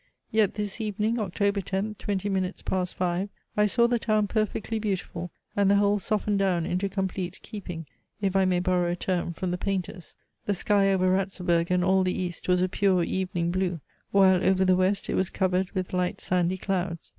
[0.31, 1.35] Yet this evening, Oct.
[1.35, 6.39] 10th, twenty minutes past five, I saw the town perfectly beautiful, and the whole softened
[6.39, 7.85] down into complete keeping,
[8.19, 10.15] if I may borrow a term from the painters.
[10.47, 13.79] The sky over Ratzeburg and all the east was a pure evening blue,
[14.09, 17.09] while over the west it was covered with light sandy clouds.